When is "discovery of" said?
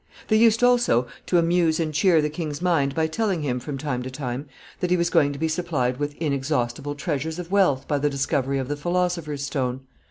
8.09-8.67